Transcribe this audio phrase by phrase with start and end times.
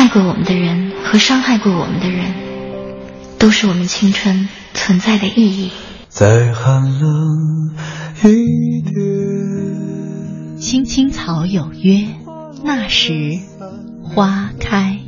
[0.00, 2.32] 爱过我们的人和伤害过我们的人，
[3.38, 5.72] 都是我们青春存在的意义。
[6.08, 7.74] 再寒冷
[8.24, 8.96] 一点。
[10.58, 12.06] 青青草有约，
[12.64, 13.12] 那时
[14.02, 14.98] 花开。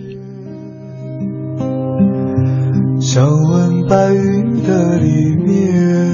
[3.00, 6.12] 想问白云的里面，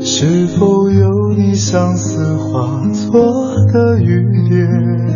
[0.00, 5.15] 是否有你相思化作的雨点？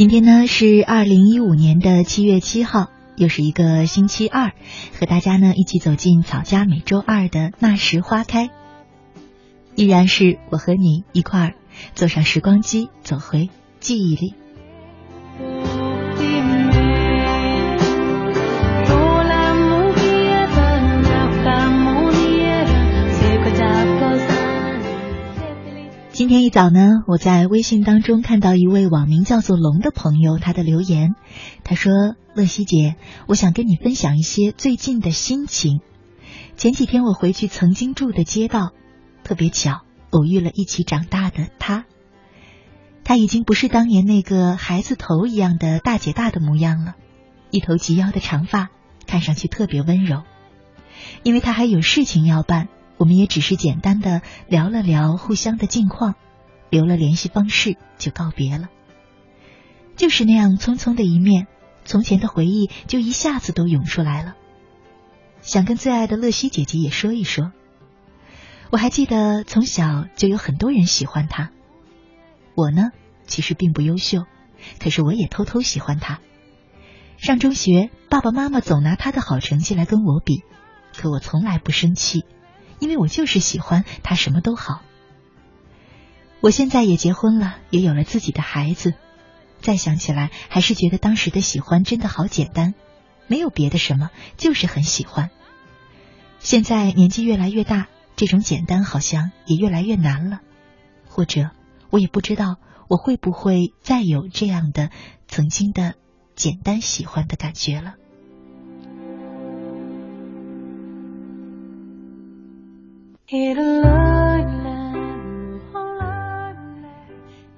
[0.00, 4.54] 今天呢是二零一五年的七月七号，又是一个星期二，
[4.98, 8.48] 和大家呢一起走进草家每周二的那时花开，
[9.74, 11.54] 依然是我和你一块儿
[11.94, 14.39] 坐上时光机，走回记忆里。
[26.20, 31.14] 今天一早呢，我在微信当中看到一位网名叫做龙的朋友他的留言，
[31.64, 31.94] 他说
[32.36, 35.80] ：“乐西姐，我想跟你分享一些最近的心情。
[36.58, 38.72] 前几天我回去曾经住的街道，
[39.24, 41.86] 特别巧偶遇了一起长大的他。
[43.02, 46.96] 他已经不是当年那个孩子头一样的大姐大的模样了，
[47.50, 48.68] 一头及腰的长发，
[49.06, 50.24] 看上去特别温柔。
[51.22, 52.68] 因为他还有事情要办。”
[53.00, 56.16] 我们也只是简单的聊了聊互相的近况，
[56.68, 58.68] 留了联系方式就告别了。
[59.96, 61.46] 就是那样匆匆的一面，
[61.86, 64.36] 从前的回忆就一下子都涌出来了。
[65.40, 67.52] 想跟最爱的乐西姐姐也说一说。
[68.68, 71.52] 我还记得从小就有很多人喜欢她，
[72.54, 72.90] 我呢
[73.26, 74.26] 其实并不优秀，
[74.78, 76.20] 可是我也偷偷喜欢她。
[77.16, 80.42] 上中学，爸爸妈妈总拿她的好成绩来跟我比，
[80.94, 82.26] 可我从来不生气。
[82.80, 84.82] 因为我就是喜欢他，什么都好。
[86.40, 88.94] 我现在也结婚了，也有了自己的孩子。
[89.60, 92.74] 再想起来，还是觉得当时的喜欢真的好简单，
[93.26, 95.30] 没有别的什么，就是很喜欢。
[96.38, 100.40] 现在年纪越来越大，这种简单好像也越来越难了。
[101.06, 101.50] 或者，
[101.90, 102.56] 我也不知道
[102.88, 104.88] 我会不会再有这样的
[105.28, 105.96] 曾经的
[106.34, 107.96] 简单喜欢的感觉了。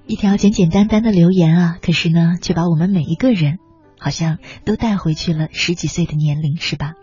[0.05, 3.57] 一条简简单单的留言啊，可是呢，却把我们每一个人
[3.97, 6.93] 好像都带回去了十几岁的年龄，是吧？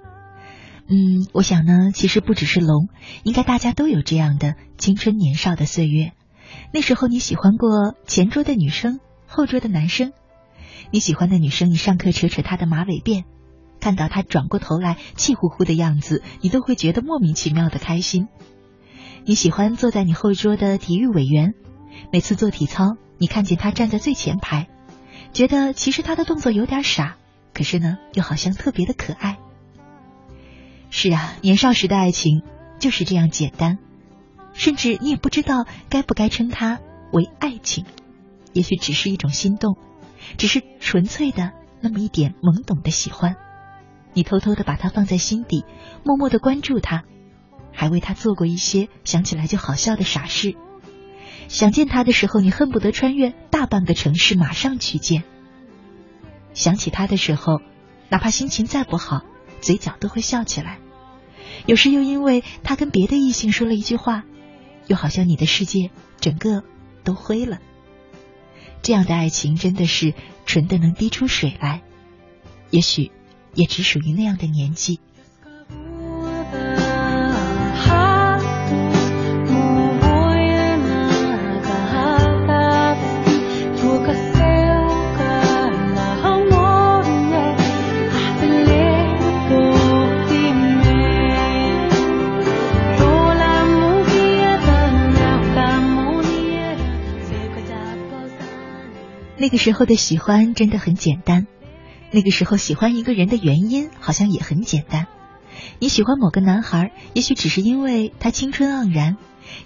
[0.86, 2.88] 嗯，我想呢，其实不只是龙，
[3.24, 6.12] 应该大家都有这样的青春年少的岁月。
[6.72, 10.12] 那时候你喜欢过前桌的女生，后桌的男生。
[10.92, 13.24] 你喜欢的女生，你上课扯扯她的马尾辫，
[13.80, 18.28] 看到她转过头来气呼呼的样子，你都会觉得莫名其妙的开心。
[19.24, 21.54] 你喜欢坐在你后桌的体育委员，
[22.12, 24.68] 每次做体操，你看见他站在最前排，
[25.32, 27.16] 觉得其实他的动作有点傻，
[27.52, 29.38] 可是呢，又好像特别的可爱。
[30.88, 32.42] 是啊，年少时的爱情
[32.78, 33.78] 就是这样简单，
[34.52, 36.80] 甚至你也不知道该不该称它
[37.12, 37.84] 为爱情，
[38.52, 39.76] 也许只是一种心动，
[40.38, 43.36] 只是纯粹的那么一点懵懂的喜欢。
[44.12, 45.64] 你偷偷的把它放在心底，
[46.04, 47.04] 默默的关注他，
[47.72, 50.56] 还为他做过一些想起来就好笑的傻事。
[51.48, 55.24] 想见他的时候，你恨不得穿越大半个城市马上去见。
[56.54, 57.60] 想起他的时候，
[58.08, 59.22] 哪怕心情再不好。
[59.60, 60.78] 嘴角都会笑起来，
[61.66, 64.24] 有时又因为他跟别的异性说了一句话，
[64.86, 66.64] 又好像你的世界整个
[67.04, 67.58] 都灰了。
[68.80, 70.14] 这样的爱情真的是
[70.46, 71.82] 纯的能滴出水来，
[72.70, 73.12] 也许
[73.52, 74.98] 也只属于那样的年纪。
[99.40, 101.46] 那个时候的喜欢真的很简单，
[102.10, 105.06] 那个时候喜欢一个人的原因好像也很简单。
[105.78, 109.16] 你喜欢某个男孩，也许只是因为他青春盎然，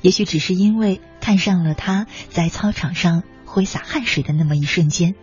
[0.01, 5.17] 也许只是因为看上了他在操场上挥洒汗水的那么一瞬间，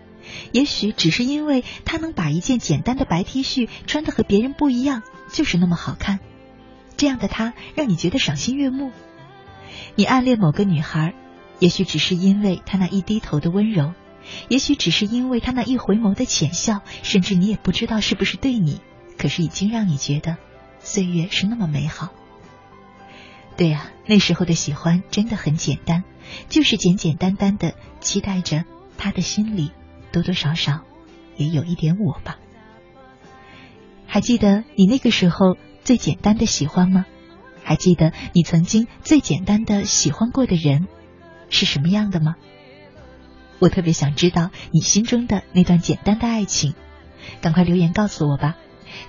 [0.52, 5.02] 也许只是因为他能把一件简单的白 T 恤穿的和别人不一样，
[5.32, 6.20] 就是那么好看。
[6.98, 8.92] 这样的他让你觉得赏心悦目。
[9.96, 11.14] 你暗恋某个女孩，
[11.60, 13.94] 也许只是因为她那一低头的温柔。
[14.50, 18.82] 也许只是因为他那一回眸的浅笑，甚至你也不知道是不是对你，
[19.18, 20.38] 可是已经让你觉得
[20.80, 22.10] 岁月是那么美好。
[23.58, 26.04] 对呀，那时候的喜欢真的很简单，
[26.50, 28.66] 就是简简单单的期待着
[28.98, 29.72] 他的心里
[30.12, 30.82] 多多少少
[31.36, 32.40] 也有一点我吧。
[34.08, 37.06] 还记得你那个时候最简单的喜欢吗？
[37.64, 40.88] 还记得你曾经最简单的喜欢过的人
[41.50, 42.36] 是什么样的吗？
[43.62, 46.74] 我特别想知道你心中的那段简单的爱情，
[47.42, 48.56] 赶快留言告诉我吧，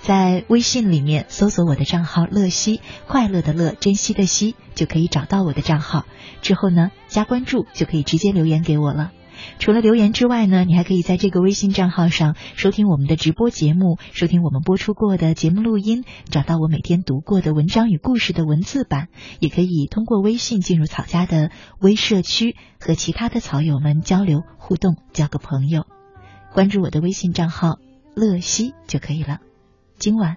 [0.03, 6.05] 在微信里面搜索我的账号“乐西”，快乐的乐，珍惜的惜，就可以找到我的账号。
[6.43, 9.11] 之后呢，加关注就可以直接留言给我了。
[9.59, 19.09] 除了留言之外呢，你还可以在这个微信账号上收听我们的直播节目，收听我们播出过的节目录音，找到我每天读过的文章与故事的文字版，
[19.41, 21.51] 也可以通过微信进入草家的
[21.81, 25.87] 微社区，和其他的草友们交流互动，交个朋友。
[26.53, 27.79] 关注我的微信账号
[28.15, 29.39] 乐西就可以了。
[29.99, 30.37] 今晚，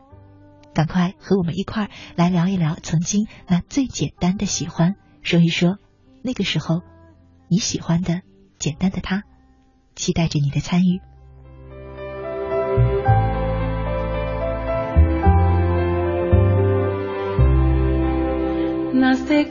[0.73, 5.77] 赶快和我们一块来聊一聊曾经那最简单的喜欢，说一说
[6.21, 6.81] 那个时候
[7.49, 8.21] 你喜欢的。
[8.65, 9.23] 简单的他
[9.93, 10.99] 期待着你的参与。
[18.91, 19.43] 那些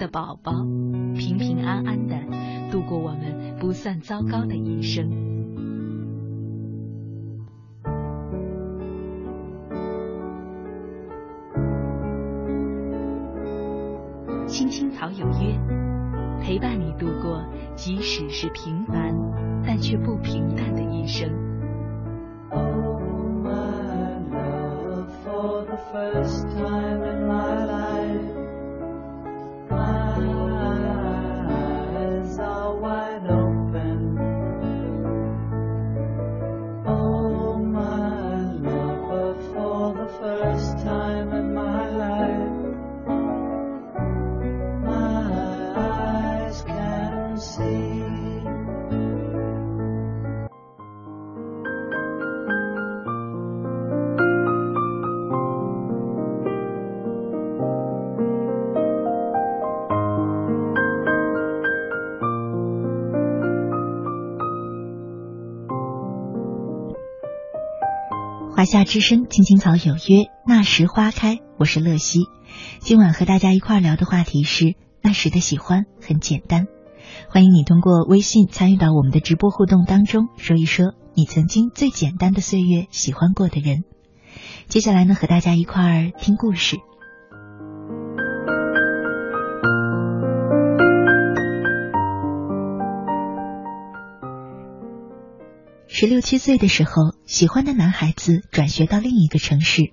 [0.00, 0.52] 的宝宝，
[1.14, 2.16] 平平安安的
[2.72, 5.10] 度过我们不算糟糕的一生。
[14.46, 15.60] 青青草有约，
[16.40, 17.44] 陪伴你度过，
[17.76, 19.14] 即使是平凡，
[19.66, 21.49] 但却不平淡的一生。
[68.52, 71.38] 华夏之声，青青草有约，那时花开。
[71.58, 72.20] 我是乐西，
[72.80, 76.66] 今晚和大家一块聊的话题是那时的喜欢很简单。
[77.28, 83.84] 欢迎你通过微信参与到我们的直播互动当中，说一说你曾经最简单的岁月喜欢过的人。
[84.68, 86.76] 接下来呢，和大家一块儿听故事。
[96.00, 99.92] 十六七岁的时候，喜欢的男孩子转学到另一个城市，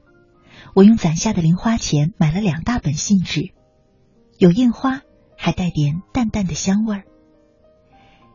[0.74, 3.52] 我用攒下的零花钱买了两大本信纸，
[4.38, 5.02] 有印花，
[5.36, 7.04] 还带点淡淡的香味儿。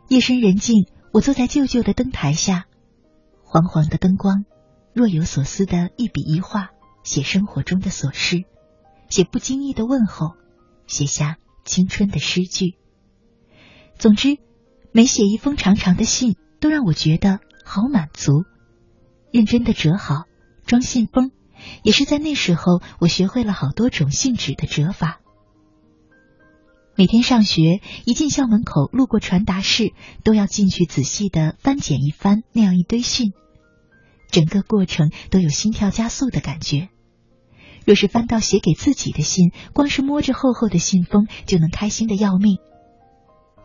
[0.09, 2.67] 夜深人静，我坐在旧旧的灯台下，
[3.43, 4.45] 黄黄的灯光，
[4.93, 6.73] 若有所思的一笔一画，
[7.05, 8.45] 写生活中的琐事，
[9.09, 10.33] 写不经意的问候，
[10.87, 12.75] 写下青春的诗句。
[13.97, 14.37] 总之，
[14.93, 17.41] 每写一封长长的信，都让我觉得。
[17.75, 18.45] 好满足，
[19.33, 20.25] 认真的折好，
[20.67, 21.31] 装信封，
[21.83, 25.23] 也是在那时候，我学会了好多种信纸的折法。
[26.97, 33.33] 每天上学，一进校门口，路过传达室，都要进去仔细的翻检一番那样一堆信，
[34.31, 36.91] 整个过程都有心跳加速的感觉。
[37.87, 42.59] 若是翻到写给自己的信，光是摸着厚厚的信封，就能开心的要命。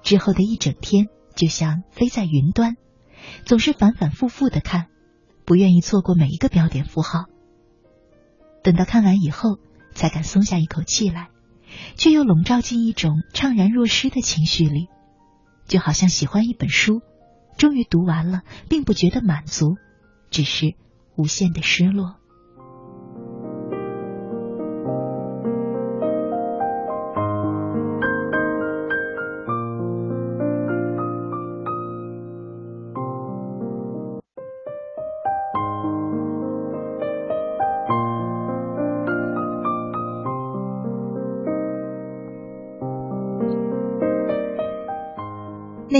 [0.02, 2.78] 之后的一整天，就像飞在云端。
[3.46, 4.88] 总是反反复复的看，
[5.46, 7.25] 不愿意错过每一个标点符号。
[8.63, 9.60] 等到看完以后，
[9.93, 11.29] 才敢松下一口气来，
[11.96, 14.88] 却又笼罩进一种怅然若失的情绪里，
[15.65, 17.01] 就好像喜欢一本书，
[17.57, 19.75] 终于读完了，并不觉得满足，
[20.29, 20.75] 只是
[21.15, 22.17] 无限的失落。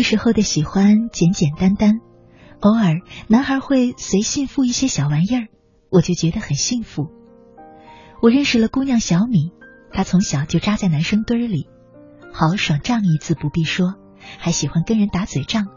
[0.08, 2.00] 时候的喜欢简简单单，
[2.62, 5.48] 偶尔男孩会随信附一些小玩意儿，
[5.90, 7.12] 我就觉得很幸福。
[8.22, 9.52] 我认识了姑娘小米，
[9.92, 11.68] 她从小就扎在男生堆里，
[12.32, 13.96] 豪爽仗义自不必说，
[14.38, 15.68] 还喜欢跟人打嘴仗，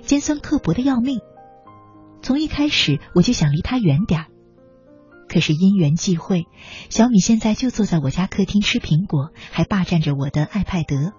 [0.00, 1.20] 尖酸刻薄的要命。
[2.22, 4.26] 从一开始我就想离她远点儿，
[5.28, 6.46] 可是因缘际会，
[6.88, 11.12] 小米现在就坐在我家客厅吃苹果，还霸占着我的爱派德。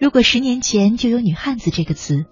[0.00, 2.24] 如果十年前就有“女汉子”这个词，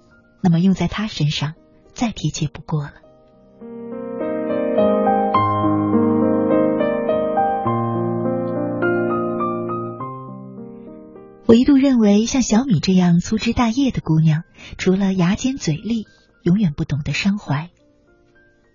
[0.43, 1.53] 那么用在她身上
[1.93, 2.95] 再贴切不过了。
[11.45, 14.45] 我一度认为像小米这样粗枝大叶的姑娘，
[14.79, 16.07] 除了牙尖嘴利，
[16.45, 17.69] 永远不懂得伤怀。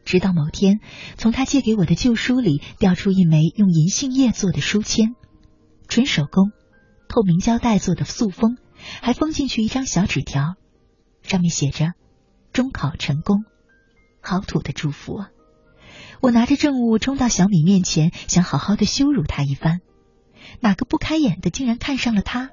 [0.05, 0.81] 直到某天，
[1.17, 5.15] 从她借给我的旧书里掉出一枚用银杏叶做的书签，
[5.87, 6.51] 纯手工，
[7.09, 8.57] 透明胶带做的塑封。
[9.01, 10.55] 还封进去一张小纸条，
[11.21, 11.93] 上面写着
[12.53, 13.45] “中考成功”，
[14.21, 15.29] 好土的祝福啊！
[16.21, 19.79] 我拿着证物冲到小米面前，想好好的羞辱他一番。
[20.59, 22.51] 哪个不开眼的竟然看上了他？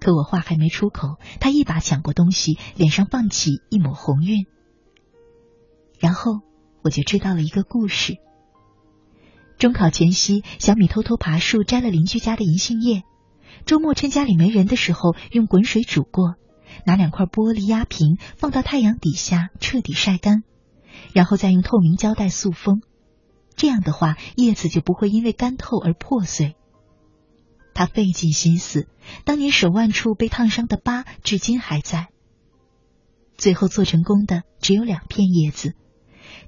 [0.00, 4.46] 可我话还没出口，他一把抢过东西，脸上放起一抹红晕。
[5.98, 6.40] 然后
[6.82, 8.18] 我就知道了一个故事：
[9.58, 13.02] 中考前夕，小米偷偷爬树摘了邻居家的银杏叶。
[13.66, 16.34] 周末趁家里没人的时候用滚水煮过，
[16.84, 20.42] 拿两块玻璃压平，放到太阳底下彻底晒干，
[21.12, 22.80] 然后再用透明胶带塑封。
[23.56, 26.54] 这样的话，叶子就不会因为干透而破碎。
[27.74, 28.88] 他费尽心思，
[29.24, 32.08] 当年手腕处被烫伤的疤至今还在。
[33.36, 35.74] 最后做成功的只有两片叶子，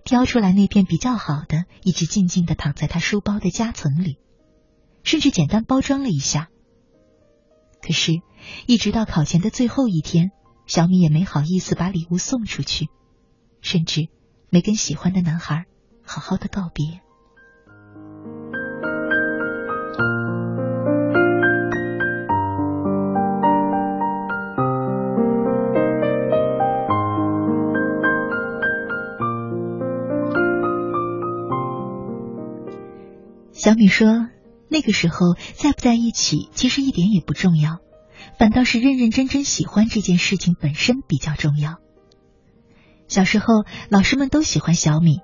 [0.05, 4.19] 挑出来那片比较好的，一直静静的躺在他书包的夹层里，
[5.05, 6.49] 甚至简单包装了一下。
[7.83, 8.23] 可是，
[8.67, 10.31] 一直到考前的最后一天，
[10.67, 12.89] 小米也没好意思把礼物送出去，
[13.61, 14.09] 甚至
[14.49, 15.67] 没跟喜欢的男孩
[16.03, 17.01] 好好的告别。
[33.53, 34.29] 小米说
[34.71, 37.79] ：“那个时候在不在一起，其实一点也不重要，
[38.39, 41.79] 反倒是认认真真喜欢这件事情本身比较重要。
[43.09, 43.47] 小时候，
[43.89, 45.19] 老师们都喜欢小米，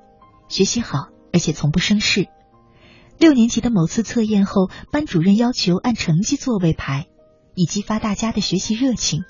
[0.48, 2.26] 学习好，而且从不生事。
[3.18, 7.06] 六年级的某次测验后，班主任要求按成绩座位排，
[7.54, 9.22] 以激发大家的学习热情。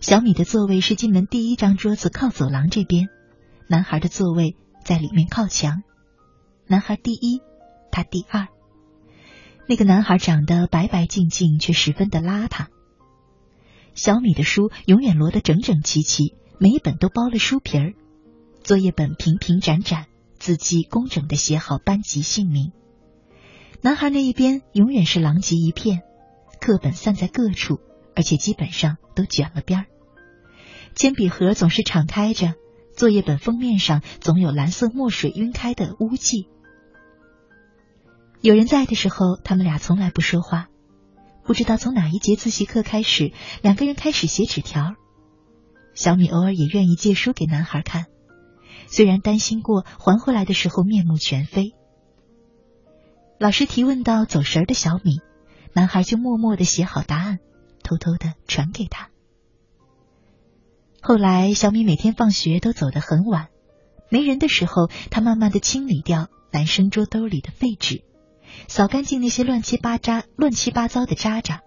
[0.00, 3.08] 小米的座位是进门第一张桌子靠走廊这边，
[3.68, 5.82] 男孩的座位在里面靠墙，
[6.68, 7.42] 男孩第一。”
[7.90, 8.48] 他第二，
[9.68, 12.66] 那个男孩长得白白净净，却十分的邋遢。
[13.94, 17.94] 小米的书永远摞得整整齐齐，每一本都包了书皮儿，
[18.62, 20.06] 作业本平平展展，
[20.38, 22.72] 字迹工整的写好班级姓名。
[23.80, 26.02] 男孩那一边永远是狼藉一片，
[26.60, 27.80] 课本散在各处，
[28.14, 29.86] 而且基本上都卷了边儿。
[30.94, 32.54] 铅笔盒总是敞开着，
[32.96, 36.48] 作业本封面上总有蓝色墨水晕开的污迹。
[38.40, 40.68] 有人在的时候，他们俩从来不说话。
[41.44, 44.94] 不知道从哪一节自习课开始，两个人开始写纸条。
[45.94, 48.06] 小米偶尔也愿意借书给男孩看，
[48.88, 51.72] 虽然担心过还回来的时候面目全非。
[53.38, 55.20] 老师提问到走神的小米，
[55.72, 57.38] 男孩就默默的写好答案，
[57.82, 59.10] 偷偷的传给他。
[61.00, 63.48] 后来，小米每天放学都走得很晚，
[64.10, 68.02] 没人的时候，他慢慢的清理掉男生桌兜里的废纸。
[68.68, 71.62] 扫干净那些乱七八渣、乱七八糟的渣渣，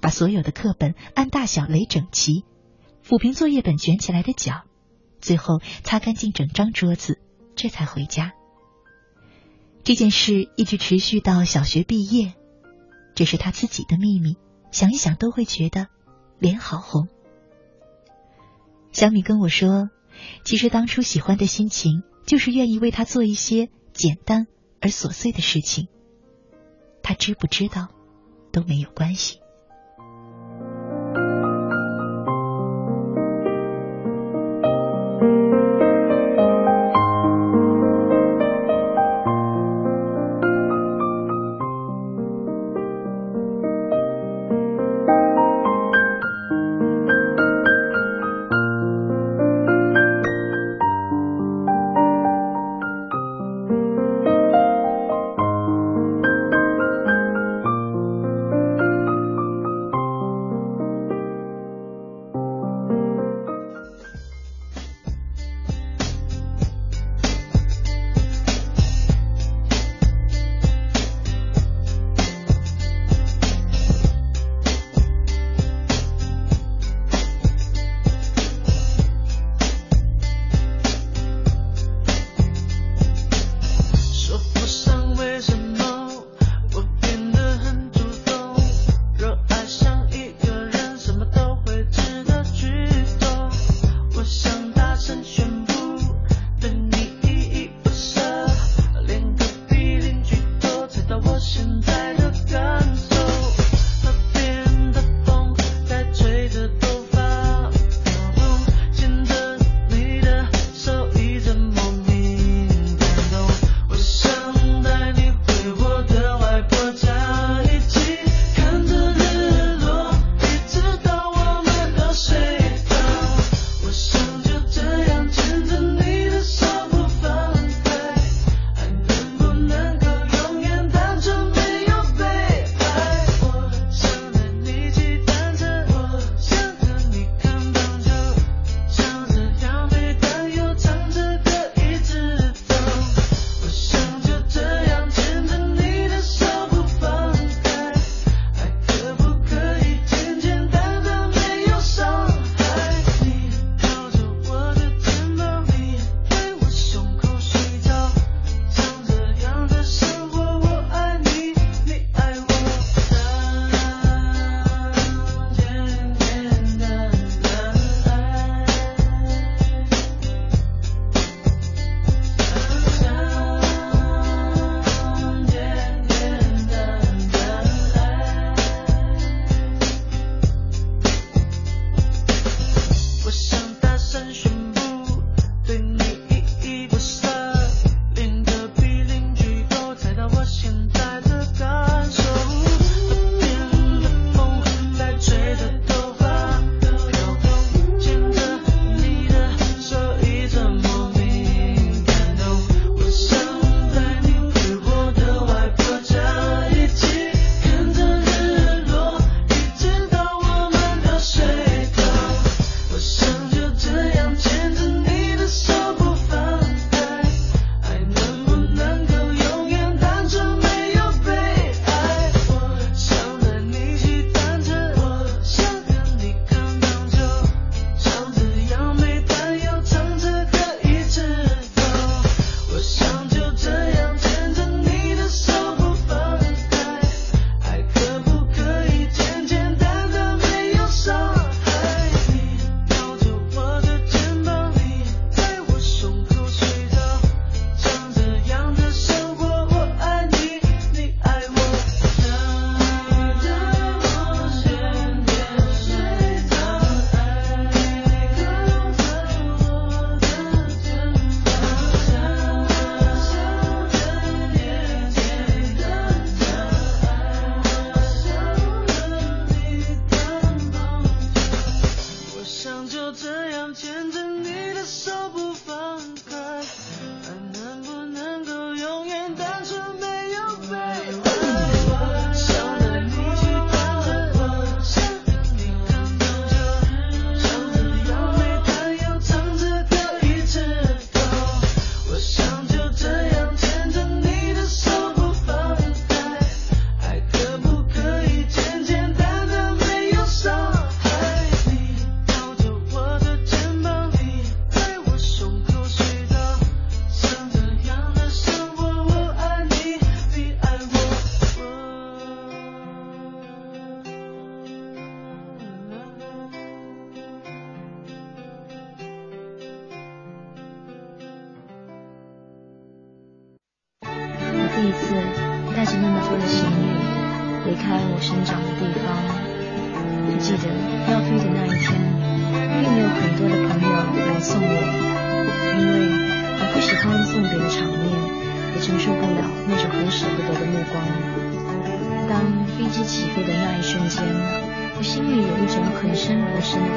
[0.00, 2.44] 把所有的课本按大小垒整齐，
[3.06, 4.62] 抚平作业本卷起来的角，
[5.20, 7.20] 最后擦干净整张桌子，
[7.56, 8.32] 这才回家。
[9.82, 12.34] 这件事一直持续到小学毕业，
[13.14, 14.36] 这是他自己的秘密，
[14.70, 15.88] 想一想都会觉得
[16.38, 17.08] 脸好红。
[18.92, 19.88] 小米跟我说，
[20.44, 24.46] 其实当初喜欢的心情，就是愿意为他做一些简单
[24.80, 25.88] 而琐碎的事情。
[27.02, 27.88] 他知不知道
[28.52, 29.40] 都没有关系。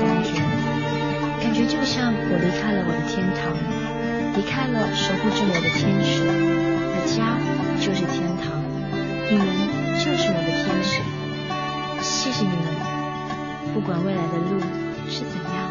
[0.01, 0.41] 感觉，
[1.41, 3.53] 感觉就像我离开了我的天堂，
[4.35, 7.37] 离开了守护着我的天使，我家
[7.79, 8.57] 就是天堂，
[9.29, 9.45] 你们
[9.99, 11.01] 就是我的天使，
[12.01, 12.65] 谢谢你们，
[13.73, 14.59] 不管未来的路
[15.09, 15.69] 是怎样，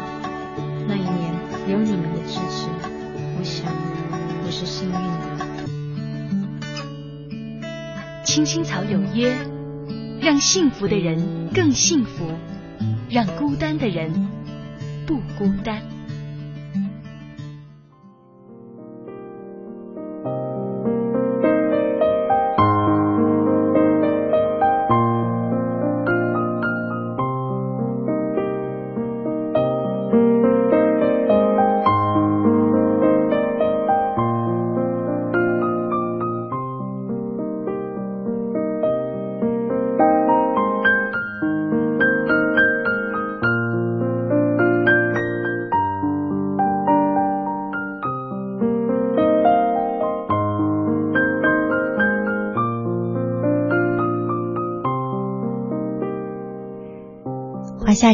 [0.87, 1.33] 那一年
[1.69, 2.67] 有你们的支持，
[3.37, 3.65] 我想
[4.45, 5.01] 我是幸运的。
[8.23, 9.35] 青青草有约。
[10.21, 12.31] 让幸福的人更幸福，
[13.13, 14.11] 让孤单的人
[15.05, 15.92] 不孤单。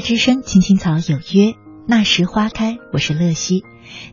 [0.02, 1.56] 之声，青青草有约，
[1.88, 2.78] 那时花开。
[2.94, 3.64] 我是乐西，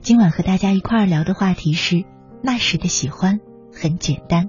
[0.00, 2.04] 今晚和大家一块儿聊的话题是
[2.42, 3.40] 那时的喜欢
[3.72, 4.48] 很简单。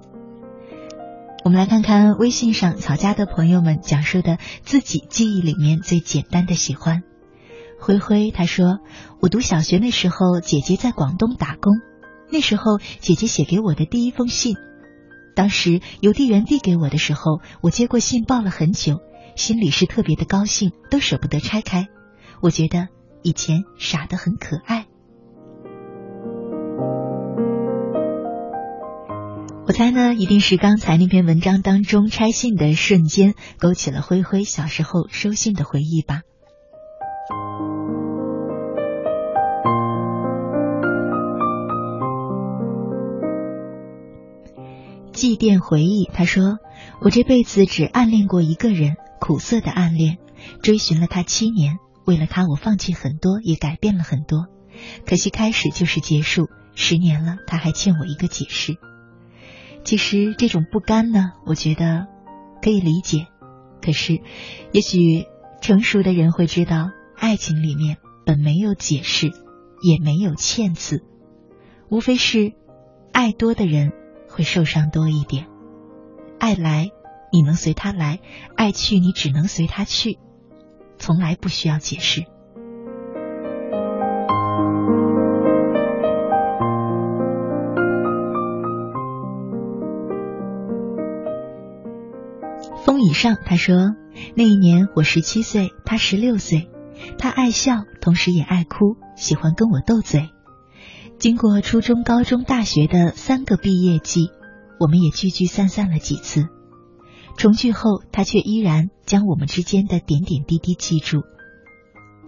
[1.44, 7.04] 我们来看看微信上曹家的朋友们讲述的自己记忆里面最简单的喜欢。
[7.80, 8.80] 灰灰他说，
[9.22, 11.74] 我读小学那时候，姐姐在广东打工，
[12.32, 14.56] 那时候姐姐写给我的第一封信，
[15.36, 19.02] 当时邮递员递给我的时候，我接过信抱了很久。
[19.38, 21.88] 心里是特别的高兴，都舍不得拆开。
[22.42, 22.88] 我觉得
[23.22, 24.88] 以前傻的很可爱。
[29.68, 36.24] 我猜呢，一定是刚才那篇文章当中拆信的瞬间，勾起了灰灰小时候收信的回忆吧。
[45.12, 46.58] 祭奠回忆，他说
[47.02, 50.18] ：“我这辈子只暗恋过一个人。”苦涩的暗恋，
[50.62, 54.48] 追寻了他七年，为了他我放弃很多，也改变了很多。
[55.06, 58.78] 可惜开始就是结束，十年了，他还欠我一个解释。
[59.84, 62.08] 其实这种不甘呢，我觉得
[62.62, 63.28] 可以理解。
[63.82, 64.22] 可是，
[64.72, 65.26] 也许
[65.62, 69.32] 成熟的人会知道，爱情里面本没有解释，
[69.82, 71.04] 也没有欠字，
[71.90, 72.54] 无非是
[73.14, 73.94] 爱多的人
[74.30, 75.48] 会受伤多一点，
[76.40, 76.92] 爱来。
[77.32, 78.20] 你能随他来，
[78.56, 80.18] 爱去你只能随他去，
[80.98, 82.24] 从来不需要解释。
[92.86, 93.76] 风以上，他说
[94.36, 96.70] 那一年我十七岁，他十六岁，
[97.18, 100.30] 他爱笑，同时也爱哭，喜欢跟我斗嘴。
[101.20, 104.30] 经过初中、高中、大学的三个毕业季，
[104.80, 106.48] 我们也聚聚散散了几次。
[107.38, 111.22] 重聚后，他却依然将我们之间的点点滴滴记住。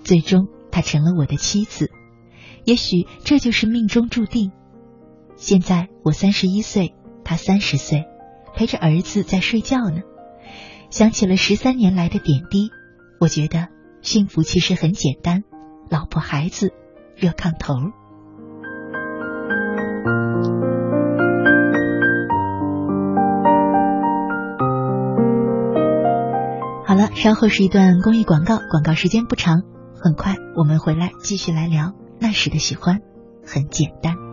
[0.03, 1.89] 最终，她成了我的妻子。
[2.63, 4.51] 也许这就是命中注定。
[5.35, 6.93] 现在我三十一岁，
[7.23, 8.05] 他三十岁，
[8.53, 10.01] 陪着儿子在睡觉呢。
[10.91, 12.69] 想起了十三年来的点滴，
[13.19, 13.67] 我觉得
[14.01, 15.43] 幸福其实很简单：
[15.89, 16.71] 老婆孩子，
[17.15, 17.73] 热炕头。
[27.15, 29.63] 稍后是一段公益广告，广告时间不长，
[29.95, 33.01] 很快我们回来继续来聊那时的喜欢，
[33.45, 34.28] 很简单。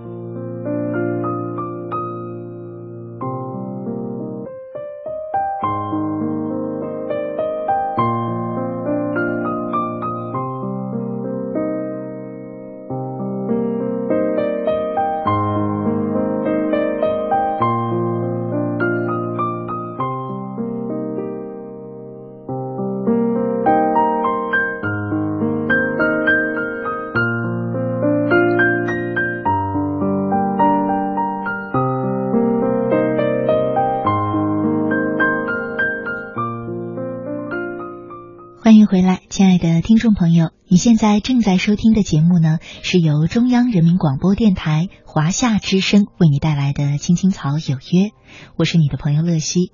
[41.21, 48.09] 正在收听的节目呢，是由中央人民广播电台华夏之声为你带来的《青青草有约》，
[48.57, 49.73] 我是你的朋友乐西。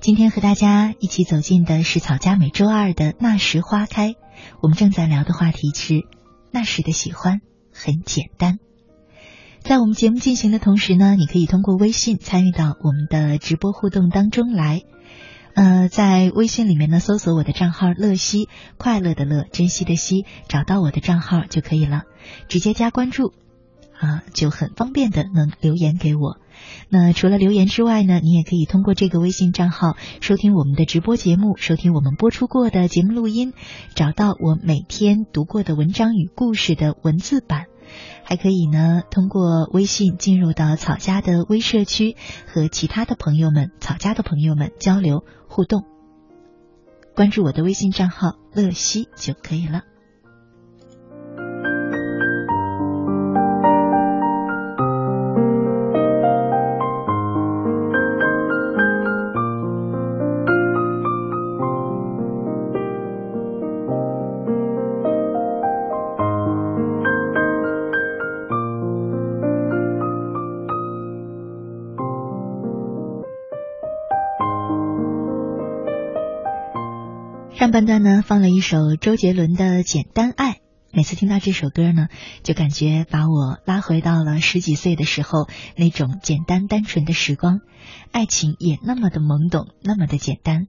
[0.00, 4.14] 今天和大家一起走进的是草家每周二的那时花开。
[4.60, 6.02] 我们正在聊的话题是
[6.50, 7.40] 那时的喜欢
[7.72, 8.58] 很简单。
[9.60, 14.82] 在我们节目进行的同时呢，你可以通过微信参与到我们的直播互动当中来。
[15.54, 22.02] 呃，在微信里面呢，搜索我的账号“乐西”，快乐的乐，珍惜的惜，找到我的账号就可以了，
[22.48, 23.32] 直接加关注，
[23.96, 26.38] 啊，就很方便的能留言给我。
[26.88, 33.52] 那除了留言之外呢，你也可以通过这个微信账号收听我们的直播节目，收听我们播出过的节目录音，
[33.94, 37.66] 找到我每天读过的文章与故事的文字版。
[38.24, 45.84] 还可以呢，通过微信进入到草家的微社区，和其他的朋友们、草家的朋友们交流互动。
[47.14, 49.82] 关注我的微信账号“乐西”就可以了。
[77.74, 80.52] 半段呢，放了一首周杰伦的《简单爱》。
[80.92, 82.06] 每次听到这首歌呢，
[82.44, 87.58] 就感觉把我拉回到了十几岁的时候那种简单单纯的时光，
[88.12, 90.68] 爱情也那么的懵懂，那么的简单。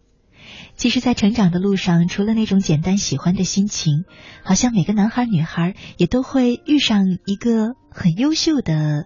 [0.77, 4.05] 其实，在成长的路上，除了那种简单喜欢的心情，
[4.43, 9.05] 好像每个男孩女孩也都会遇上一个很优秀的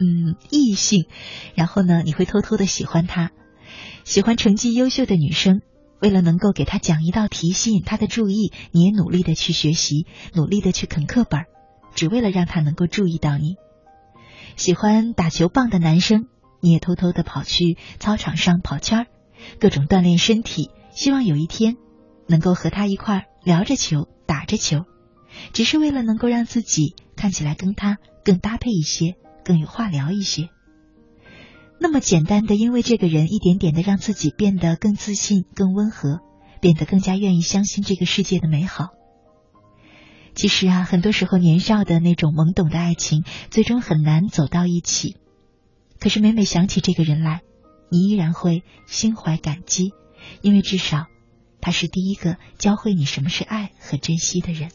[0.00, 1.06] 嗯异性，
[1.54, 3.30] 然后呢，你会偷偷的喜欢他，
[4.02, 5.60] 喜欢成绩优秀的女生。
[6.00, 11.46] 为了能够给他讲一道题，吸引他的注意，你也努力的去学习，努力的去啃课本，
[11.94, 13.56] 只为了让他能够注意到你。
[14.56, 16.26] 喜欢打球棒的男生，
[16.60, 19.06] 你也偷偷的跑去操场上跑圈儿，
[19.58, 21.76] 各种锻炼身体，希望有一天
[22.26, 24.84] 能够和他一块聊着球，打着球，
[25.52, 30.48] 只是为了能够让自己看起来跟他更搭配一些，更有话聊一些。
[31.78, 36.20] 那么简单的，因为这个人一点点的让自己变得更自信、更温和，
[36.60, 38.88] 变得更加愿意相信这个世界的美好。
[40.34, 45.16] 其实啊，很多时候年少的那种懵懂的爱情，最终很难走到一起。
[45.98, 47.40] 可是每每想起这个人来，
[47.90, 49.92] 你依然会心怀感激，
[50.42, 51.06] 因为至少
[51.60, 54.70] 他是第一个教会你什么是爱和珍惜的人。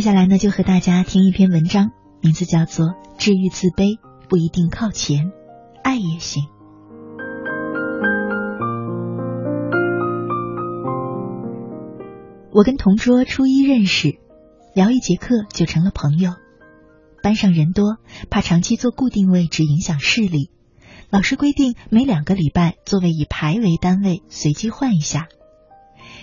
[0.00, 1.90] 接下来呢，就和大家听一篇文章，
[2.22, 2.86] 名字叫做
[3.18, 3.98] 《治愈自卑
[4.30, 5.30] 不一定靠钱，
[5.84, 6.44] 爱也行》。
[12.50, 14.18] 我跟同桌初一认识，
[14.74, 16.32] 聊一节课就成了朋友。
[17.22, 17.98] 班上人多，
[18.30, 20.50] 怕长期坐固定位置影响视力，
[21.10, 25.28] 老师规定每两个礼拜座位以排为单位，随机换一下。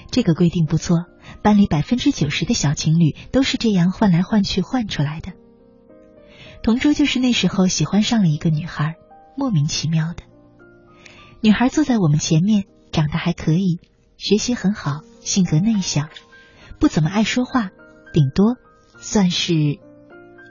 [0.09, 1.05] 这个规定不错。
[1.41, 5.33] 班里百分之九十的小情侣都是这样换来换去换出来的。
[6.63, 8.95] 同桌就是那时候喜欢上了一个女孩，
[9.37, 10.23] 莫名其妙的。
[11.41, 13.79] 女孩坐在我们前面，长得还可以，
[14.17, 16.09] 学习很好，性格内向，
[16.79, 17.69] 不怎么爱说话，
[18.11, 18.55] 顶多
[18.97, 19.53] 算是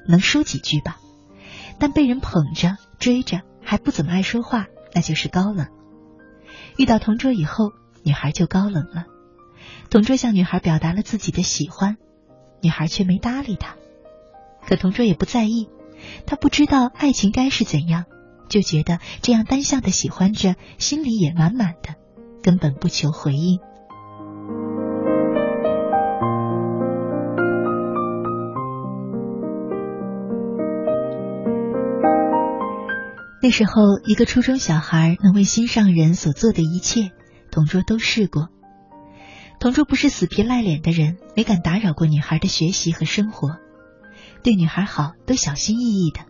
[0.07, 0.99] 能说几句吧。
[1.79, 5.67] 但被人捧着追着还不怎么爱说话，那就是高冷。
[6.79, 7.73] 遇到同桌以后，
[8.05, 9.07] 女孩就高冷了。
[9.89, 11.97] 同桌向女孩表达了自己的喜欢，
[12.61, 13.77] 女孩却没搭理他。
[14.67, 15.69] 可同桌也不在意，
[16.27, 18.05] 他不知道爱情该是怎样，
[18.49, 21.95] 就觉得这样单向的喜欢着，心里也满满的，
[22.43, 23.61] 根本不求回应。
[33.41, 37.13] 那时候，一个初中小孩能为心上人所做的一切，
[37.53, 38.49] 同桌都试过。
[39.67, 43.57] 同桌不是死皮赖脸的人，没敢打扰过女孩的学习和生活，
[44.45, 46.21] 对女孩好都小心翼翼的。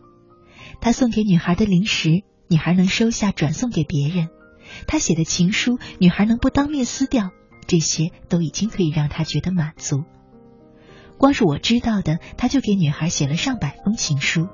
[0.80, 4.28] 他送给女孩的零食，女孩能收下转送给别人；
[4.86, 7.28] 他写的情书，女孩能不当面撕掉，
[7.66, 10.04] 这些都已经可以让他觉得满足。
[11.18, 14.48] 光是我知道的，他就给女孩写了上百封情书，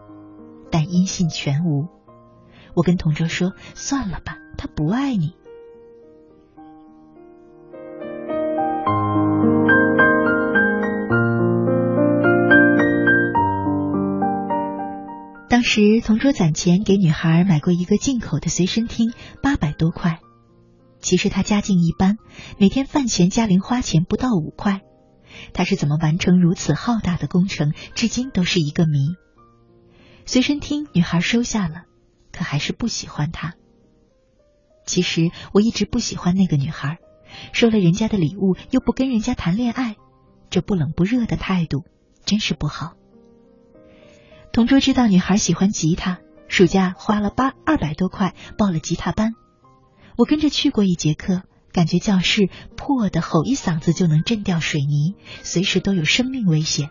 [0.72, 1.86] 但音信全无。
[2.74, 5.34] 我跟同桌说：“算了吧，他不爱你。”
[15.62, 19.12] 当时同桌攒钱给女孩买过一个进口的随身听，
[19.44, 20.18] 八百多块。
[20.98, 22.16] 其实他家境一般，
[22.58, 24.80] 每天饭钱加零花钱不到五块。
[25.54, 29.14] 他是怎么完成如此浩大的工程，至今都是一个谜。
[30.26, 31.84] 随身听女孩收下了，
[32.32, 33.54] 可还是不喜欢他。
[34.84, 36.98] 其实我一直不喜欢那个女孩，
[37.52, 39.94] 收了人家的礼物又不跟人家谈恋爱，
[40.50, 41.84] 这不冷不热的态度
[42.24, 42.94] 真是不好。
[44.52, 49.32] 同桌知道女孩喜欢吉他，暑假花了八二百多块报了吉他班，
[50.16, 51.42] 我跟着去过一节课，
[51.72, 56.90] 感觉教室破的吼一嗓子就能震掉水泥，随时都有生命危险。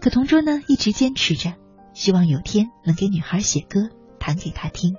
[0.00, 1.54] 可同桌呢一直坚持着，
[1.94, 4.96] 希望有天能给女孩写歌，弹给她听。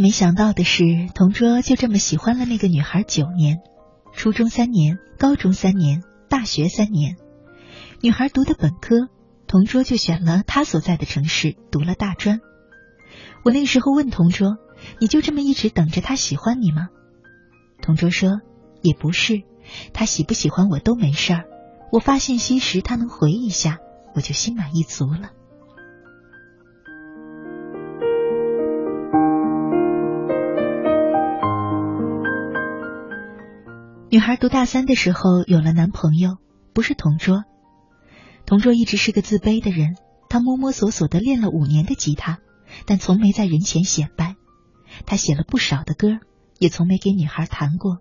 [0.00, 3.58] 没想到的是，同桌就这么喜欢了那个女孩九年，
[4.12, 7.16] 初中三年，高中三年，大学三年。
[8.00, 9.08] 女孩读的本科，
[9.48, 12.38] 同桌就选了她所在的城市读了大专。
[13.44, 14.56] 我那时候问同桌
[15.00, 16.90] ：“你就这么一直等着他喜欢你吗？”
[17.82, 18.40] 同桌说
[18.82, 19.42] ：“也不是，
[19.92, 21.44] 他喜不喜欢我都没事儿。
[21.90, 23.78] 我发信息时他能回一下，
[24.14, 25.30] 我就心满意足了。”
[34.10, 36.38] 女孩读大三的时候有了男朋友，
[36.72, 37.44] 不是同桌。
[38.46, 39.98] 同桌一直是个自卑的人，
[40.30, 42.38] 他摸摸索索的练了五年的吉他，
[42.86, 44.34] 但从没在人前显摆。
[45.04, 46.20] 他写了不少的歌，
[46.58, 47.98] 也从没给女孩弹过。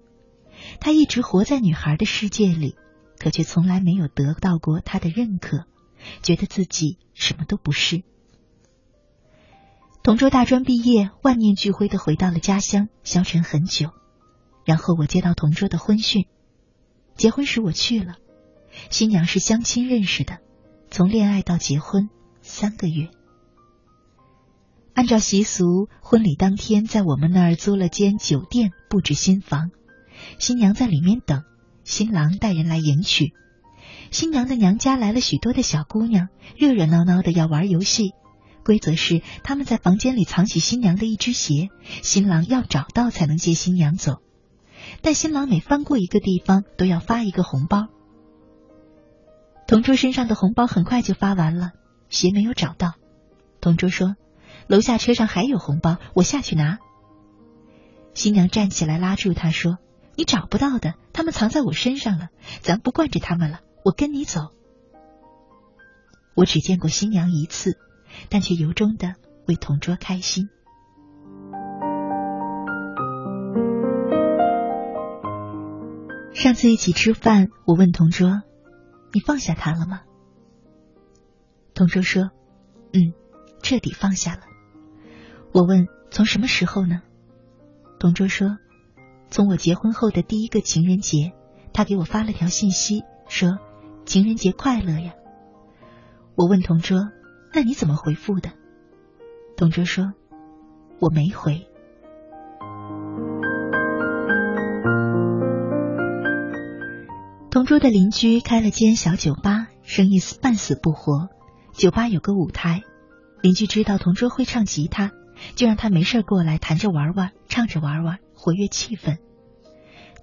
[0.80, 2.76] 他一直活在女孩的世界里，
[3.20, 5.66] 可却从来没有得到过她的认可，
[6.24, 8.04] 觉得自己什么都不是。
[10.04, 13.92] 同桌大专毕业，万念俱灰的回到了家乡，消沉很久。
[14.68, 16.26] 然后我接到同桌的婚讯，
[17.16, 18.16] 结婚时我去了，
[18.90, 20.40] 新娘是相亲认识的，
[20.92, 22.10] 从恋爱到结婚
[22.42, 23.08] 三个月。
[24.94, 29.72] 按照习俗，婚礼当天在我们那儿租了间酒店布置新房，
[30.38, 31.44] 新娘在里面等，
[31.86, 33.32] 新郎带人来迎娶。
[34.12, 38.12] 新娘的娘家来了许多的小姑娘，热热闹闹的要玩游戏，
[38.66, 41.70] 规则是他们在房间里藏起新娘的一只鞋，
[42.04, 44.27] 新郎要找到才能接新娘走。
[45.02, 47.88] 但新郎每翻过一个地方，都要发一个红包。
[49.68, 51.72] 同桌身上的红包很快就发完了，
[52.10, 52.94] 鞋没有找到。
[53.60, 54.16] 同桌说
[54.68, 56.80] ：“楼下车上还有红包，我下去拿。”
[58.14, 59.78] 新娘站起来拉住他说
[60.16, 62.30] ：“你找不到的，他们藏在我身上了，
[62.62, 64.52] 咱不惯着他们了，我跟你走。”
[66.34, 67.78] 我只见过新娘一次，
[68.30, 69.16] 但却由衷的
[69.48, 70.50] 为同桌开心。
[76.38, 78.44] 上次一起吃饭，我问同桌
[79.12, 80.02] ：“你放下他了吗？”
[81.74, 82.30] 同桌说
[82.94, 83.14] ：“嗯，
[83.64, 84.42] 彻底放下了。”
[85.52, 87.02] 我问：“从什么时候呢？”
[88.00, 88.60] 同桌说
[89.32, 91.34] ：“从我结婚后的第一个情人节，
[91.74, 93.58] 他给我发了条信息，说
[94.06, 95.16] 情人节快乐呀。”
[96.38, 97.10] 我问同桌
[97.52, 98.52] ：“那你怎么回复的？”
[99.58, 100.14] 同桌说
[101.02, 101.67] ：“我没回。”
[107.58, 111.28] 同桌的邻居开了间小酒吧，生意半死不活。
[111.74, 112.84] 酒吧有个舞台，
[113.42, 115.12] 邻居知道同桌会唱吉他，
[115.56, 119.18] 就让他没事过来弹着玩玩，唱着玩玩，活跃气氛。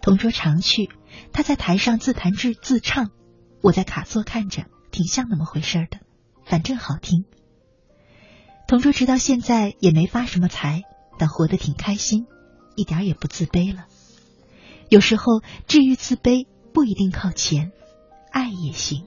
[0.00, 0.90] 同桌常去，
[1.32, 3.10] 他在台上自弹自自唱，
[3.62, 5.98] 我在卡座看着，挺像那么回事的，
[6.46, 7.24] 反正好听。
[8.68, 10.82] 同桌直到现在也没发什么财，
[11.18, 12.26] 但活得挺开心，
[12.76, 13.86] 一点也不自卑了。
[14.88, 16.46] 有时候治愈自卑。
[16.74, 17.70] 不一定靠钱，
[18.32, 19.06] 爱也行。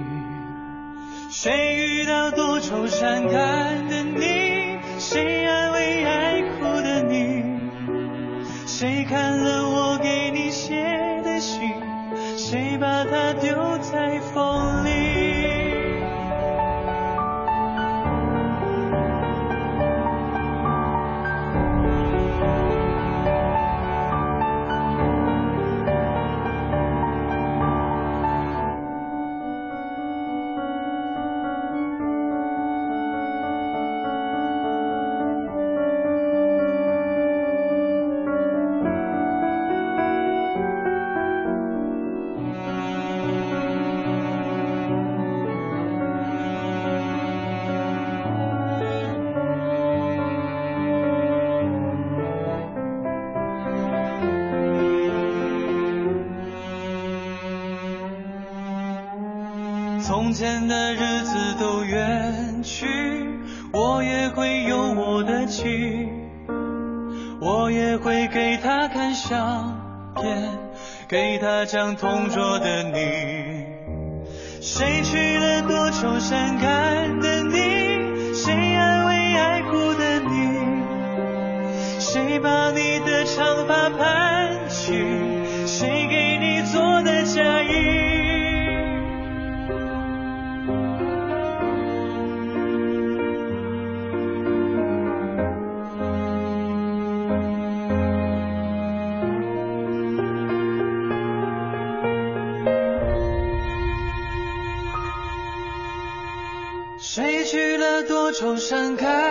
[1.43, 4.77] 谁遇到多愁善感的你？
[4.99, 7.43] 谁安慰爱哭的你？
[8.67, 9.50] 谁看了
[60.11, 62.85] 从前的日子都远去，
[63.71, 66.09] 我也会有我的情，
[67.39, 69.73] 我也会给他看相
[70.13, 70.59] 片，
[71.07, 73.63] 给他讲同桌的你。
[74.59, 78.33] 谁娶了多愁善感的你？
[78.33, 80.59] 谁安慰爱哭的你？
[81.99, 84.20] 谁把你的长发盘
[108.71, 109.30] 盛开。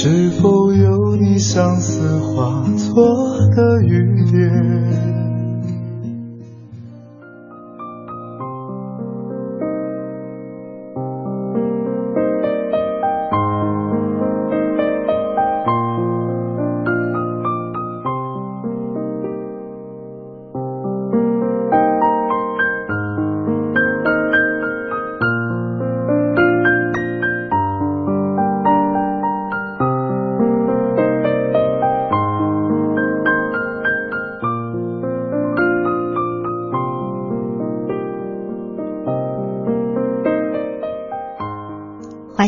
[0.00, 2.62] 是否有你相思化
[2.94, 4.97] 作的雨点？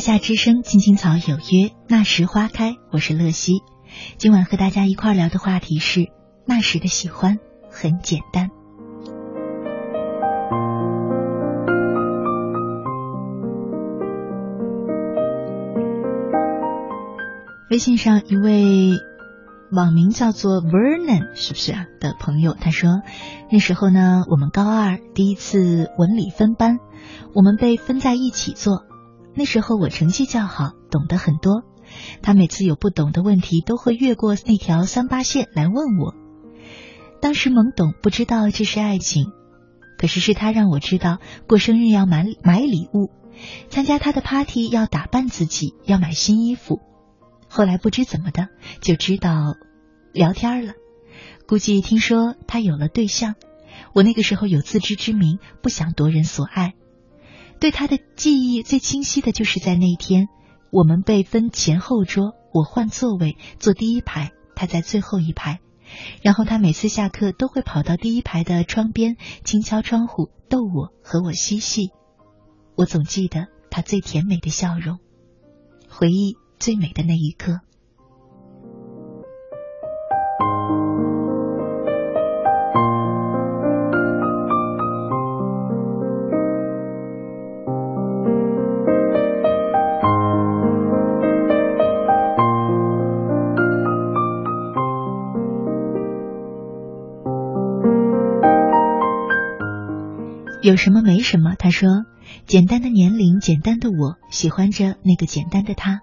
[0.00, 2.76] 夏之声，青青草有约，那时花开。
[2.90, 3.60] 我是乐西，
[4.16, 6.06] 今晚和大家一块聊的话题是
[6.46, 7.38] 那时的喜欢
[7.70, 8.48] 很简单。
[17.70, 18.92] 微信上一位
[19.70, 21.84] 网名叫做 Vernon，是不是啊？
[22.00, 23.02] 的朋友他说，
[23.52, 26.78] 那时候呢，我们高二第一次文理分班，
[27.34, 28.86] 我们被分在一起做。
[29.34, 31.62] 那时候我成绩较好，懂得很多。
[32.22, 36.14] 他每次有不懂的问题，都会越过那条三八线来问我。
[37.20, 39.32] 当时懵懂，不知道这是爱情。
[39.98, 43.10] 可是是他让我知道，过生日要买买礼物，
[43.68, 46.80] 参加他的 party 要打扮自己，要买新衣服。
[47.48, 48.48] 后来不知怎么的，
[48.80, 49.54] 就知道
[50.12, 50.74] 聊天了。
[51.46, 53.34] 估计听说他有了对象。
[53.92, 56.74] 我那个时候有自知之明，不想夺人所爱。
[57.60, 60.28] 对他的记忆最清晰的就是在那天，
[60.72, 65.60] 我们被分前后桌，我换座位坐第一排，他在最后一排。
[66.22, 71.90] 然后他每次下课都会跑到第一排的窗边，轻敲窗户逗我和我嬉戏。
[72.76, 74.98] 我总记得他最甜美的笑容，
[75.88, 77.60] 回忆最美的那一刻。
[100.62, 101.88] 有什么没什么，他说，
[102.46, 106.00] 简单的年龄，简单的我，喜欢着那个简单的他，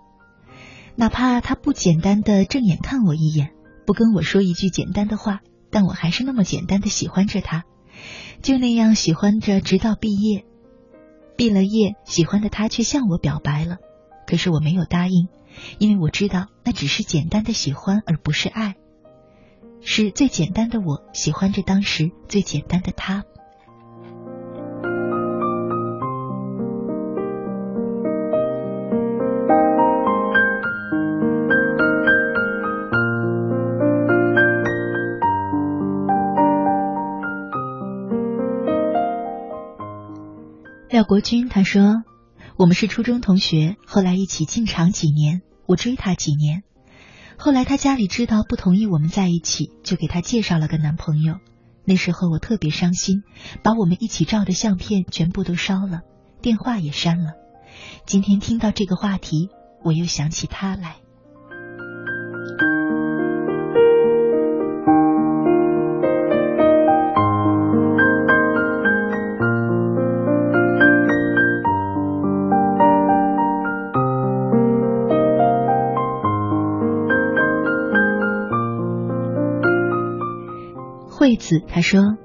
[0.96, 3.52] 哪怕他不简单的正眼看我一眼，
[3.86, 7.66] 不跟我说一句简单的话，但我还是那么简单的喜欢着他，
[8.42, 10.44] 就那样喜欢着，直到毕业，
[11.36, 13.78] 毕了业，喜欢的他却向我表白了，
[14.26, 15.28] 可是我没有答应，
[15.78, 18.74] 因为我知道那只是简单的喜欢，而不是爱，
[19.82, 23.24] 是最简单的我喜欢着当时最简单的他。
[40.98, 42.02] 廖国军他说
[42.58, 46.64] ：“我们是初中同学，后来一起进厂几年，我追他几年。
[47.38, 51.36] 后来他家里知道不同意我们在一起，就给他介绍了个男朋友。
[51.86, 53.22] 那时候我特别伤心，
[53.62, 56.02] 把我们一起照的相片全部都烧了，
[56.42, 57.34] 电话也删了。
[58.08, 59.50] 今天听到这个话题，
[59.84, 60.96] 我又想起他来。”
[81.28, 82.16] 惠子他说：“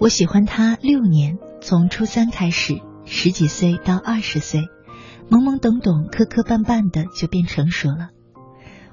[0.00, 4.62] 我喜欢他六年，从初三开始，十几岁到二十岁，
[5.28, 8.08] 懵懵懂懂、磕磕绊绊的就变成熟了。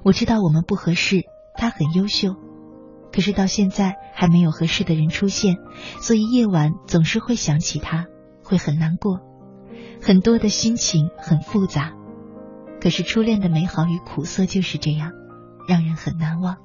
[0.04, 1.22] 我知道我们不合适，
[1.56, 2.36] 他很优秀，
[3.14, 5.56] 可是到现在还没有合适的人出现，
[6.02, 8.08] 所以夜晚总是会想起他，
[8.44, 9.22] 会很难过，
[10.02, 11.94] 很多的心情很复杂。
[12.82, 15.14] 可是初恋的美好与苦涩就是这样，
[15.66, 16.58] 让人很难忘。”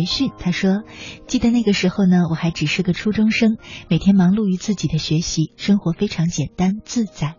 [0.00, 0.82] 培训，他说
[1.28, 3.58] ：“记得那个时候呢，我还只是个初中生，
[3.90, 7.36] 每天忙碌于自己的学习，生活非常简单自在，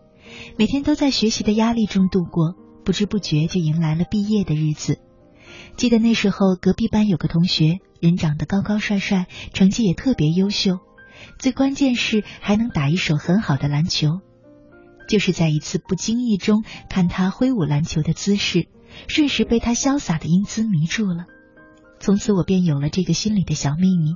[0.60, 2.54] 每天都在学习的压力中度过。
[2.86, 5.00] 不知不觉就迎来了毕业的日子。
[5.76, 10.78] 记得那时候，隔壁班有个同学，人长得高高帅帅，成绩也特别优秀，
[11.40, 14.20] 最关键是还能打一手很好的篮球。
[15.10, 18.68] 就是在一次不经意中看他挥舞篮球的姿势，
[19.08, 21.26] 瞬时被他潇洒的英姿迷住了。
[22.02, 24.16] 从此我便有了这个心里的小秘密，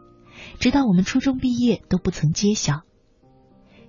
[0.60, 2.82] 直到我们初中毕业都不曾揭晓。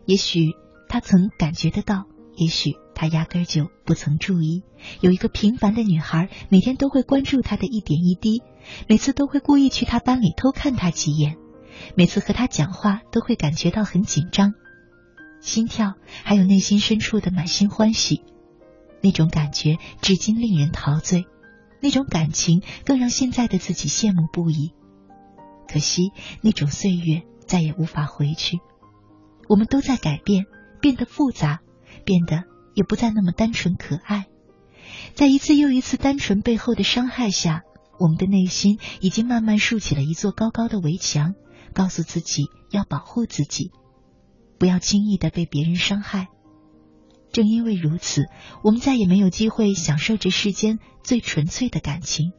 [0.04, 0.52] 也许
[0.86, 2.04] 他曾感觉得到，
[2.36, 4.62] 也许他压根就不曾注意。
[5.00, 8.42] 有一个平凡的女孩，每天都会关注他的一点一滴，
[8.86, 11.38] 每次都会故意去他班里偷看他几眼，
[11.96, 14.52] 每次和他讲话都会感觉到很紧张，
[15.40, 18.22] 心跳还有内心深处的满心欢喜，
[19.00, 21.24] 那种感觉至今令人陶醉，
[21.80, 24.72] 那种感情更让现在的自己羡慕不已。
[25.68, 26.12] 可惜
[26.42, 28.58] 那种岁月再也无法回去。
[29.48, 30.44] 我们都在改变，
[30.80, 31.60] 变得复杂，
[32.04, 34.26] 变得也不再那么单纯可爱。
[35.14, 37.62] 在一次又一次单纯背后的伤害下，
[37.98, 41.34] 我们的内心已经慢慢竖起了一座高高的围墙，
[41.72, 43.70] 告诉自己要保护自己，
[44.58, 46.28] 不要轻易的被别人伤害。
[47.32, 48.26] 正因为如此，
[48.62, 52.32] 我们再也没有机会享受这世间最纯粹的感情。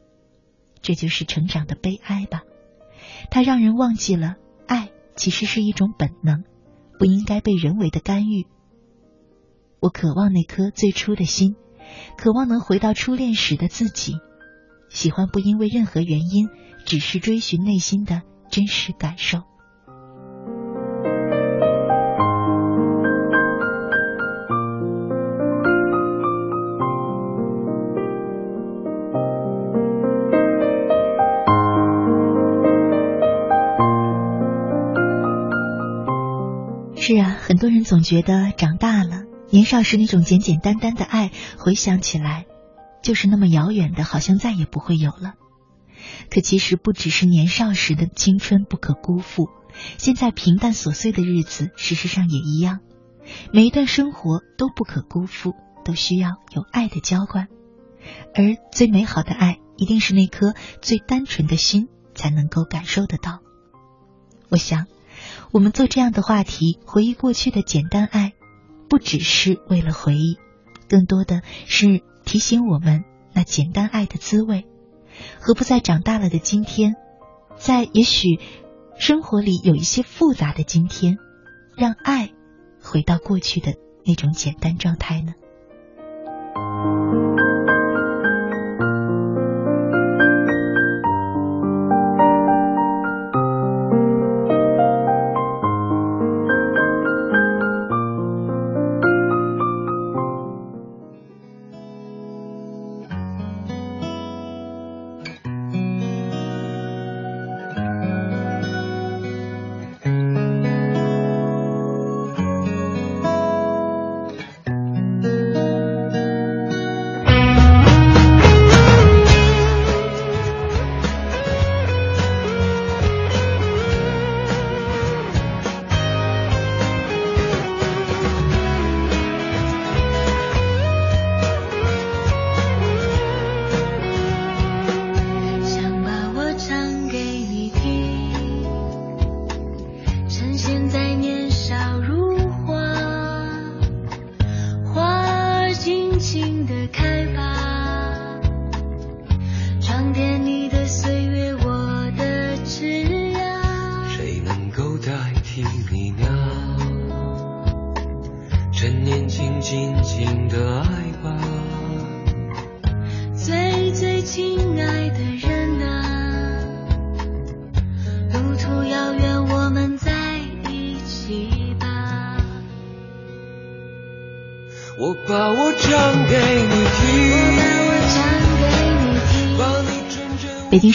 [0.81, 2.41] 这就是成长的悲哀吧，
[3.29, 4.35] 它让人忘记了
[4.67, 6.43] 爱其实是一种本能。
[6.99, 8.47] 不应该被人为的干预。
[9.79, 11.55] 我渴望那颗最初的心，
[12.17, 14.13] 渴望能回到初恋时的自己，
[14.89, 16.49] 喜欢不因为任何原因，
[16.85, 19.43] 只是追寻内心的真实感受。
[37.47, 42.45] 很多人总觉得长大了，年少时那种简简单单的爱，回想起来
[43.01, 45.35] 就是那么遥远的，好像再也不会有了。
[46.29, 49.47] 可其实不只是年少时的青春不可辜负，
[49.97, 52.81] 现在平淡琐碎的日子，事实上也一样。
[53.53, 55.53] 每一段生活都不可辜负，
[55.85, 57.47] 都需要有爱的浇灌。
[58.35, 63.39] 而最美好的爱，一定是那颗最单纯的心才能够感受得到。
[64.49, 64.85] 我想。
[65.51, 68.33] 我们做这样的话题，回忆过去的简单爱，
[68.89, 70.37] 不只是为了回忆，
[70.89, 74.65] 更多的是提醒我们那简单爱的滋味。
[75.39, 76.95] 何不在长大了的今天，
[77.55, 78.39] 在也许
[78.99, 81.17] 生活里有一些复杂的今天，
[81.75, 82.31] 让爱
[82.81, 83.73] 回到过去的
[84.05, 85.33] 那种简单状态呢？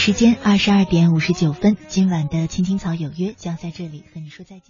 [0.05, 4.63] 时间二十二点五十九分，今晚的青青草有约将在这里和你说再见。